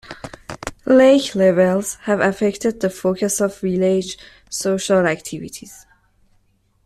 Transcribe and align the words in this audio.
Lake 0.87 1.35
levels 1.35 1.93
have 2.05 2.21
affected 2.21 2.79
the 2.79 2.89
focus 2.89 3.39
of 3.39 3.59
village 3.59 4.17
social 4.49 5.05
activities. 5.05 5.85